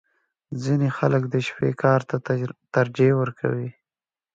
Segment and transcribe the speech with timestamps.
[0.63, 2.15] •ځینې خلک د شپې کار ته
[2.75, 3.69] ترجیح ورکوي.